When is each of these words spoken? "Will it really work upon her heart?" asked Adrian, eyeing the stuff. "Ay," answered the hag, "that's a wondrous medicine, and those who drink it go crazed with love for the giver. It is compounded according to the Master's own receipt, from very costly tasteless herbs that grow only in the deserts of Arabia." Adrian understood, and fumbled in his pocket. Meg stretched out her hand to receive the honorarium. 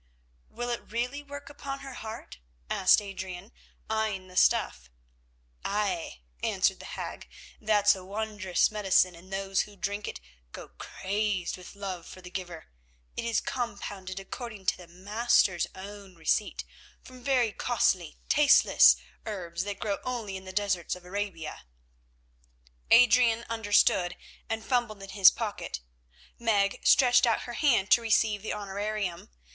"Will 0.49 0.71
it 0.71 0.91
really 0.91 1.21
work 1.21 1.47
upon 1.47 1.81
her 1.81 1.93
heart?" 1.93 2.39
asked 2.71 3.03
Adrian, 3.03 3.51
eyeing 3.87 4.29
the 4.29 4.35
stuff. 4.35 4.89
"Ay," 5.63 6.21
answered 6.41 6.79
the 6.79 6.87
hag, 6.97 7.29
"that's 7.61 7.93
a 7.93 8.03
wondrous 8.03 8.71
medicine, 8.71 9.13
and 9.13 9.31
those 9.31 9.61
who 9.61 9.75
drink 9.75 10.07
it 10.07 10.19
go 10.53 10.69
crazed 10.69 11.55
with 11.55 11.75
love 11.75 12.07
for 12.07 12.19
the 12.19 12.31
giver. 12.31 12.65
It 13.15 13.25
is 13.25 13.39
compounded 13.41 14.19
according 14.19 14.65
to 14.65 14.77
the 14.77 14.87
Master's 14.87 15.67
own 15.75 16.15
receipt, 16.15 16.63
from 17.03 17.23
very 17.23 17.51
costly 17.51 18.17
tasteless 18.27 18.95
herbs 19.27 19.65
that 19.65 19.77
grow 19.79 19.99
only 20.03 20.35
in 20.35 20.45
the 20.45 20.51
deserts 20.51 20.95
of 20.95 21.05
Arabia." 21.05 21.65
Adrian 22.89 23.45
understood, 23.51 24.17
and 24.49 24.65
fumbled 24.65 25.03
in 25.03 25.09
his 25.09 25.29
pocket. 25.29 25.79
Meg 26.39 26.79
stretched 26.83 27.27
out 27.27 27.41
her 27.41 27.53
hand 27.53 27.91
to 27.91 28.01
receive 28.01 28.41
the 28.41 28.51
honorarium. 28.51 29.29